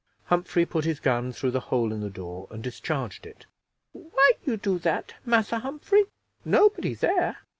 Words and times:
Humphrey 0.23 0.65
put 0.65 0.83
his 0.83 0.99
gun 0.99 1.31
through 1.31 1.51
the 1.51 1.59
hole 1.59 1.93
in 1.93 2.01
the 2.01 2.09
door, 2.09 2.47
and 2.49 2.63
discharged 2.63 3.27
it. 3.27 3.45
"Why 3.91 4.31
you 4.43 4.57
do 4.57 4.79
that, 4.79 5.13
Massa 5.27 5.59
Humphrey? 5.59 6.05
nobody 6.43 6.95
there!" 6.95 7.37